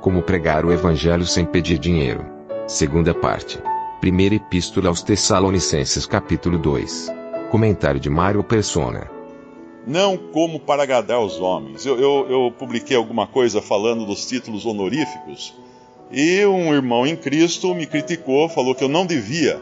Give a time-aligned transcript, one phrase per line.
[0.00, 2.24] Como pregar o evangelho sem pedir dinheiro.
[2.66, 3.58] Segunda parte.
[4.00, 7.08] Primeira epístola aos Tessalonicenses, capítulo 2.
[7.50, 9.10] Comentário de Mário Persona.
[9.86, 11.84] não como para agradar os homens.
[11.84, 15.52] Eu, eu, eu, publiquei alguma coisa falando dos títulos honoríficos
[16.10, 19.60] e um irmão em Cristo me criticou, falou que eu não devia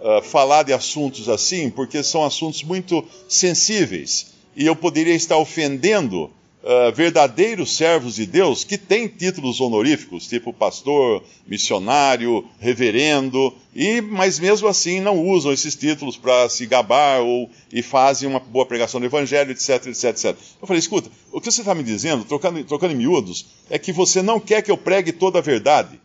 [0.00, 6.30] uh, falar de assuntos assim, porque são assuntos muito sensíveis e eu poderia estar ofendendo
[6.64, 14.38] uh, verdadeiros servos de Deus que têm títulos honoríficos, tipo pastor, missionário, reverendo, e mas
[14.38, 18.98] mesmo assim não usam esses títulos para se gabar ou e fazem uma boa pregação
[18.98, 20.36] do evangelho, etc, etc, etc.
[20.60, 23.92] Eu falei, escuta, o que você está me dizendo, trocando, trocando em miúdos, é que
[23.92, 26.00] você não quer que eu pregue toda a verdade.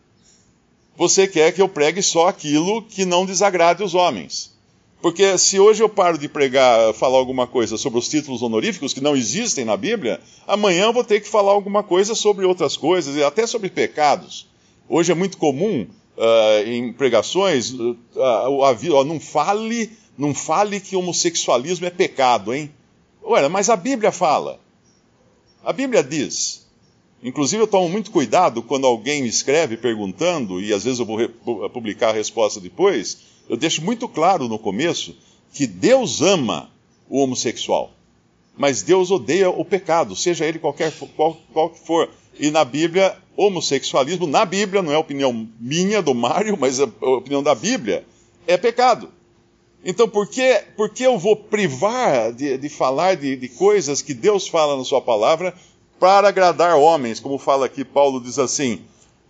[0.96, 4.59] Você quer que eu pregue só aquilo que não desagrade os homens.
[5.00, 9.00] Porque se hoje eu paro de pregar, falar alguma coisa sobre os títulos honoríficos que
[9.00, 13.20] não existem na Bíblia, amanhã eu vou ter que falar alguma coisa sobre outras coisas,
[13.22, 14.46] até sobre pecados.
[14.88, 15.86] Hoje é muito comum
[16.18, 22.70] uh, em pregações, uh, não fale, não fale que homossexualismo é pecado, hein?
[23.22, 24.60] Olha, mas a Bíblia fala.
[25.64, 26.69] A Bíblia diz.
[27.22, 31.28] Inclusive eu tomo muito cuidado quando alguém me escreve perguntando, e às vezes eu vou
[31.68, 33.18] publicar a resposta depois,
[33.48, 35.14] eu deixo muito claro no começo
[35.52, 36.70] que Deus ama
[37.08, 37.92] o homossexual,
[38.56, 42.08] mas Deus odeia o pecado, seja ele qualquer qual, qual que for.
[42.38, 46.84] E na Bíblia, homossexualismo, na Bíblia, não é a opinião minha, do Mário, mas a
[47.00, 48.04] opinião da Bíblia,
[48.46, 49.10] é pecado.
[49.84, 54.12] Então, por que, por que eu vou privar de, de falar de, de coisas que
[54.14, 55.54] Deus fala na Sua palavra
[56.00, 57.20] para agradar homens?
[57.20, 58.80] Como fala aqui, Paulo diz assim: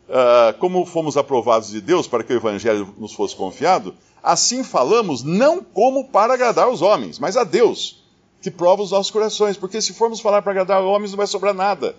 [0.09, 5.23] uh, como fomos aprovados de Deus para que o Evangelho nos fosse confiado, Assim falamos
[5.23, 8.03] não como para agradar os homens, mas a Deus,
[8.43, 9.57] que prova os nossos corações.
[9.57, 11.97] Porque se formos falar para agradar homens, não vai sobrar nada.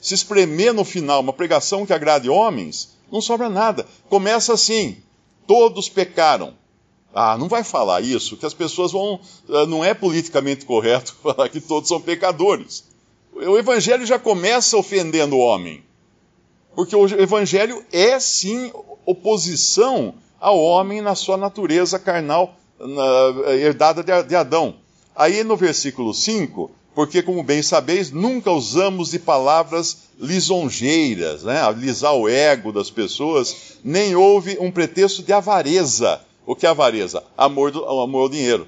[0.00, 3.86] Se espremer no final uma pregação que agrade homens, não sobra nada.
[4.08, 4.98] Começa assim:
[5.46, 6.54] todos pecaram.
[7.14, 9.20] Ah, não vai falar isso, que as pessoas vão.
[9.48, 12.84] Ah, não é politicamente correto falar que todos são pecadores.
[13.46, 15.82] O evangelho já começa ofendendo o homem.
[16.74, 18.72] Porque o evangelho é sim
[19.04, 24.74] oposição ao homem na sua natureza carnal na, herdada de, de Adão.
[25.14, 32.14] Aí no versículo 5, porque como bem sabeis, nunca usamos de palavras lisonjeiras, né, alisar
[32.14, 36.20] o ego das pessoas, nem houve um pretexto de avareza.
[36.44, 37.22] O que é avareza?
[37.36, 38.66] Amor, do, amor ao dinheiro.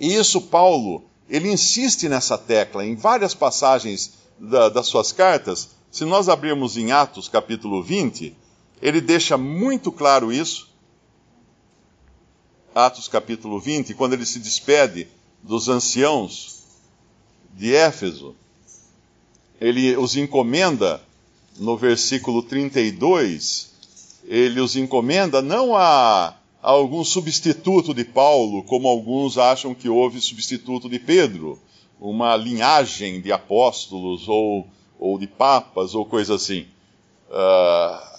[0.00, 5.70] E isso Paulo, ele insiste nessa tecla em várias passagens da, das suas cartas.
[5.90, 8.36] Se nós abrirmos em Atos capítulo 20,
[8.80, 10.68] ele deixa muito claro isso.
[12.74, 15.08] Atos capítulo 20, quando ele se despede
[15.42, 16.62] dos anciãos
[17.54, 18.36] de Éfeso,
[19.60, 21.00] ele os encomenda,
[21.58, 23.70] no versículo 32,
[24.24, 26.36] ele os encomenda não a,
[26.66, 31.60] algum substituto de Paulo, como alguns acham que houve substituto de Pedro,
[32.00, 34.66] uma linhagem de apóstolos ou,
[34.98, 36.66] ou de papas ou coisa assim.
[37.30, 38.18] Uh,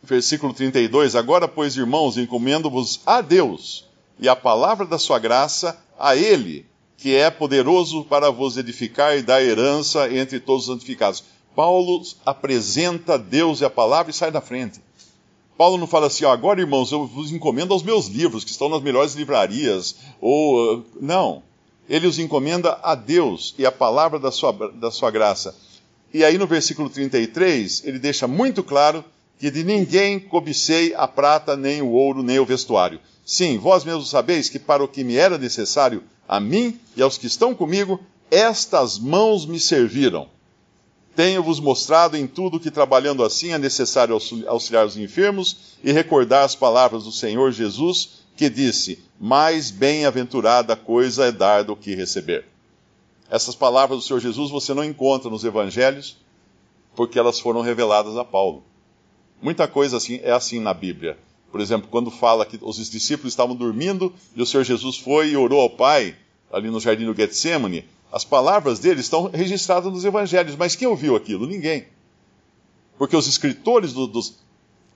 [0.00, 3.84] versículo 32: Agora, pois, irmãos, encomendo-vos a Deus
[4.20, 9.22] e a palavra da sua graça a Ele, que é poderoso para vos edificar e
[9.22, 11.24] dar herança entre todos os santificados.
[11.56, 14.80] Paulo apresenta Deus e a palavra e sai da frente.
[15.58, 18.68] Paulo não fala assim, ó, agora irmãos, eu vos encomendo aos meus livros, que estão
[18.68, 20.84] nas melhores livrarias, ou.
[21.00, 21.42] Não.
[21.88, 25.56] Ele os encomenda a Deus e a palavra da sua, da sua graça.
[26.14, 29.04] E aí no versículo 33, ele deixa muito claro
[29.36, 33.00] que de ninguém cobicei a prata, nem o ouro, nem o vestuário.
[33.26, 37.18] Sim, vós mesmos sabeis que para o que me era necessário, a mim e aos
[37.18, 37.98] que estão comigo,
[38.30, 40.28] estas mãos me serviram.
[41.18, 44.16] Tenho-vos mostrado em tudo que trabalhando assim é necessário
[44.46, 51.26] auxiliar os enfermos e recordar as palavras do Senhor Jesus, que disse: Mais bem-aventurada coisa
[51.26, 52.44] é dar do que receber.
[53.28, 56.18] Essas palavras do Senhor Jesus você não encontra nos evangelhos,
[56.94, 58.62] porque elas foram reveladas a Paulo.
[59.42, 61.18] Muita coisa assim é assim na Bíblia.
[61.50, 65.36] Por exemplo, quando fala que os discípulos estavam dormindo e o Senhor Jesus foi e
[65.36, 66.14] orou ao Pai,
[66.52, 71.14] ali no jardim do Getsemane, As palavras dele estão registradas nos evangelhos, mas quem ouviu
[71.14, 71.46] aquilo?
[71.46, 71.86] Ninguém.
[72.96, 74.38] Porque os escritores do, dos,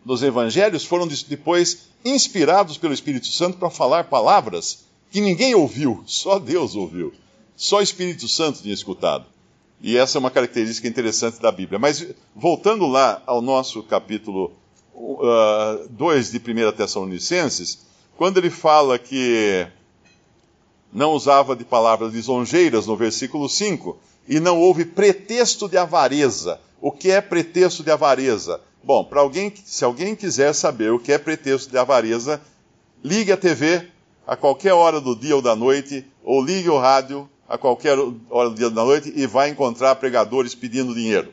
[0.04, 6.38] dos evangelhos foram depois inspirados pelo Espírito Santo para falar palavras que ninguém ouviu, só
[6.38, 7.12] Deus ouviu.
[7.54, 9.26] Só o Espírito Santo tinha escutado.
[9.80, 11.78] E essa é uma característica interessante da Bíblia.
[11.78, 14.52] Mas voltando lá ao nosso capítulo
[15.90, 17.86] 2 uh, de 1 Tessalonicenses,
[18.16, 19.66] quando ele fala que
[20.92, 23.98] não usava de palavras lisonjeiras no versículo 5,
[24.28, 26.60] e não houve pretexto de avareza.
[26.80, 28.60] O que é pretexto de avareza?
[28.84, 32.40] Bom, para alguém, se alguém quiser saber o que é pretexto de avareza,
[33.02, 33.88] ligue a TV
[34.26, 37.96] a qualquer hora do dia ou da noite, ou ligue o rádio a qualquer
[38.30, 41.32] hora do dia ou da noite e vai encontrar pregadores pedindo dinheiro.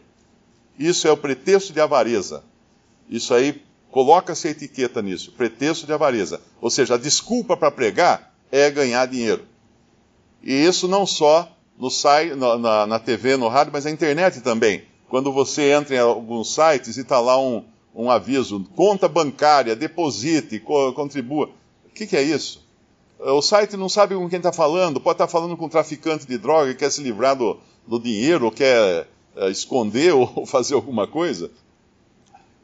[0.77, 2.43] Isso é o pretexto de avareza.
[3.09, 6.41] Isso aí, coloca-se a etiqueta nisso, pretexto de avareza.
[6.61, 9.43] Ou seja, a desculpa para pregar é ganhar dinheiro.
[10.41, 14.41] E isso não só no site, na, na, na, TV, no rádio, mas na internet
[14.41, 14.83] também.
[15.07, 17.63] Quando você entra em alguns sites e está lá um,
[17.95, 21.49] um aviso, conta bancária, deposite, co contribua.
[21.85, 22.63] O que, que, é isso?
[23.19, 26.27] O site não sabe com quem está falando, pode estar tá falando com um traficante
[26.27, 27.57] de droga que quer se livrar do,
[27.87, 31.49] do dinheiro, ou quer é, esconder ou fazer alguma coisa.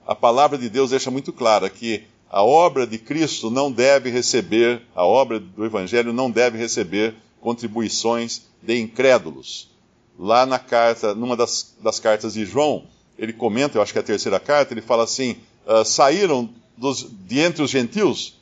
[0.05, 4.81] A palavra de Deus deixa muito clara que a obra de Cristo não deve receber,
[4.95, 9.69] a obra do Evangelho não deve receber contribuições de incrédulos.
[10.17, 12.85] Lá na carta, numa das, das cartas de João,
[13.17, 17.07] ele comenta, eu acho que é a terceira carta, ele fala assim: uh, saíram dos,
[17.27, 18.35] de entre os gentios,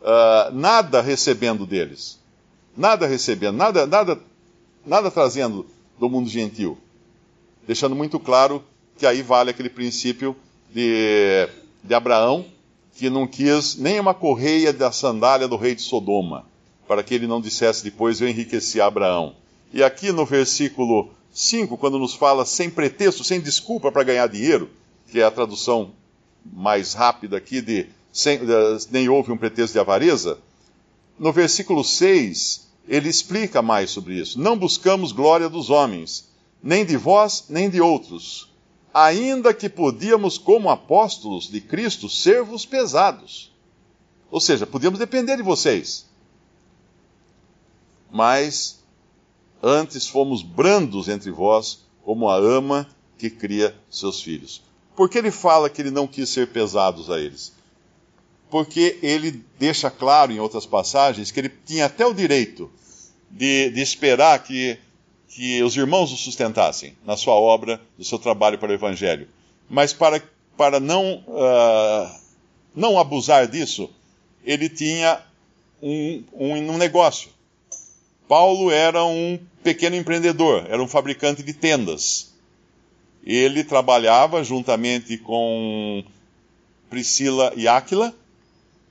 [0.00, 2.18] uh, nada recebendo deles,
[2.76, 4.18] nada recebendo, nada, nada,
[4.86, 5.66] nada trazendo
[5.98, 6.78] do mundo gentil,
[7.66, 8.64] deixando muito claro
[8.96, 10.36] que aí vale aquele princípio
[10.72, 11.48] de,
[11.82, 12.46] de Abraão,
[12.94, 16.46] que não quis nem uma correia da sandália do rei de Sodoma
[16.86, 19.34] para que ele não dissesse depois, eu enriqueci Abraão.
[19.72, 24.70] E aqui no versículo 5, quando nos fala sem pretexto, sem desculpa para ganhar dinheiro,
[25.10, 25.92] que é a tradução
[26.44, 30.38] mais rápida aqui de, sem, de nem houve um pretexto de avareza,
[31.18, 34.38] no versículo 6, ele explica mais sobre isso.
[34.38, 36.28] Não buscamos glória dos homens,
[36.62, 38.48] nem de vós, nem de outros,
[38.94, 43.52] ainda que podíamos, como apóstolos de Cristo, ser-vos pesados.
[44.30, 46.06] Ou seja, podíamos depender de vocês
[48.14, 48.78] mas
[49.60, 52.88] antes fomos brandos entre vós, como a ama
[53.18, 54.62] que cria seus filhos.
[54.94, 57.52] Por que ele fala que ele não quis ser pesados a eles?
[58.48, 62.70] Porque ele deixa claro em outras passagens que ele tinha até o direito
[63.28, 64.78] de, de esperar que,
[65.34, 69.28] que os irmãos o sustentassem na sua obra, no seu trabalho para o Evangelho.
[69.68, 70.22] Mas para,
[70.56, 72.20] para não, uh,
[72.72, 73.90] não abusar disso,
[74.44, 75.20] ele tinha
[75.82, 77.30] um, um, um negócio.
[78.28, 82.32] Paulo era um pequeno empreendedor, era um fabricante de tendas.
[83.26, 86.04] Ele trabalhava juntamente com
[86.88, 88.14] Priscila e Áquila,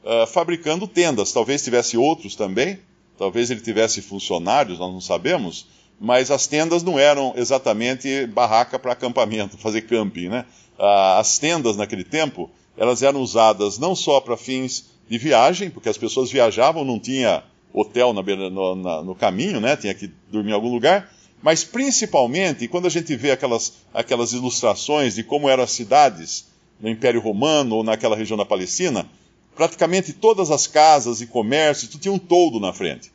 [0.04, 1.32] uh, fabricando tendas.
[1.32, 2.80] Talvez tivesse outros também,
[3.18, 5.68] talvez ele tivesse funcionários, nós não sabemos,
[6.04, 10.46] mas as tendas não eram exatamente barraca para acampamento, fazer camping, né?
[10.78, 15.88] Uh, as tendas naquele tempo, elas eram usadas não só para fins de viagem, porque
[15.88, 17.42] as pessoas viajavam, não tinha
[17.72, 19.78] hotel no, na, no caminho, né?
[19.78, 21.10] Tinha que dormir em algum lugar.
[21.42, 26.48] Mas principalmente, quando a gente vê aquelas, aquelas ilustrações de como eram as cidades
[26.82, 29.10] no Império Romano ou naquela região da Palestina,
[29.56, 33.10] praticamente todas as casas e comércios, tu tinha um toldo na frente.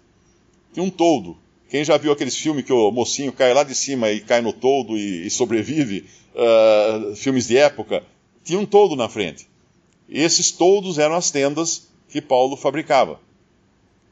[0.73, 1.37] Tinha um toldo.
[1.69, 4.53] Quem já viu aqueles filmes que o mocinho cai lá de cima e cai no
[4.53, 8.03] toldo e, e sobrevive, uh, filmes de época,
[8.43, 9.49] tinha um toldo na frente.
[10.09, 13.21] E esses toldos eram as tendas que Paulo fabricava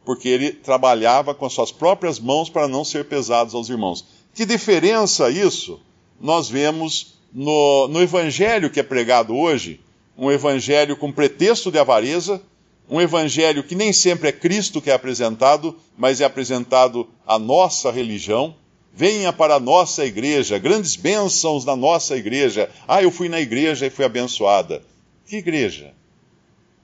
[0.06, 4.06] porque ele trabalhava com as suas próprias mãos para não ser pesados aos irmãos.
[4.32, 5.80] Que diferença isso
[6.20, 9.80] nós vemos no, no evangelho que é pregado hoje,
[10.16, 12.40] um evangelho com pretexto de avareza,
[12.88, 17.90] um evangelho que nem sempre é Cristo que é apresentado, mas é apresentado a nossa
[17.90, 18.54] religião.
[18.94, 22.70] Venha para a nossa igreja, grandes bênçãos na nossa igreja.
[22.88, 24.82] Ah, eu fui na igreja e fui abençoada.
[25.26, 25.92] Que igreja?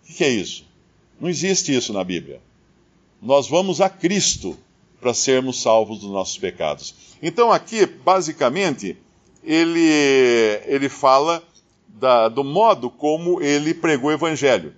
[0.09, 0.67] O que é isso?
[1.21, 2.41] Não existe isso na Bíblia
[3.23, 4.59] nós vamos a Cristo
[5.01, 6.95] para sermos salvos dos nossos pecados.
[7.23, 8.97] Então, aqui, basicamente,
[9.45, 9.89] ele,
[10.67, 11.43] ele fala
[11.87, 14.75] da, do modo como ele pregou o Evangelho.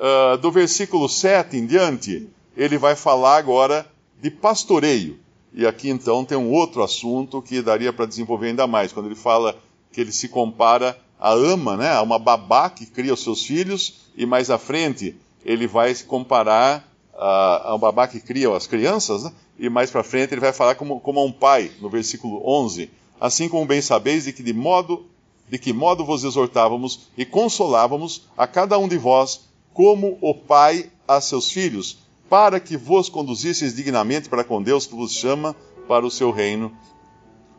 [0.00, 2.26] Uh, do versículo 7 em diante,
[2.56, 3.86] ele vai falar agora
[4.18, 5.18] de pastoreio.
[5.52, 9.14] E aqui então tem um outro assunto que daria para desenvolver ainda mais, quando ele
[9.14, 9.54] fala
[9.92, 14.06] que ele se compara a ama, né, a uma babá que cria os seus filhos,
[14.16, 15.14] e mais à frente
[15.44, 16.82] ele vai se comparar
[17.14, 19.32] a, a um babá que cria as crianças, né?
[19.58, 22.90] e mais para frente ele vai falar como, como a um pai, no versículo 11.
[23.20, 25.04] Assim como bem sabeis de que de modo
[25.50, 30.90] de que modo vos exortávamos e consolávamos a cada um de vós, como o pai
[31.06, 31.98] a seus filhos,
[32.28, 35.54] para que vos conduzisseis dignamente para com Deus que vos chama
[35.88, 36.72] para o seu reino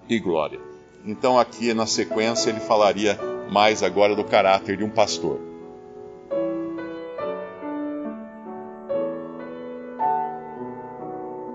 [0.07, 0.59] e glória.
[1.05, 3.19] Então, aqui na sequência, ele falaria
[3.51, 5.39] mais agora do caráter de um pastor.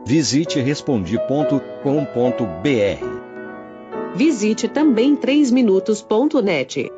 [0.04, 1.76] Visite respondi.com.br.
[4.14, 6.92] Visite também 3minutos.net.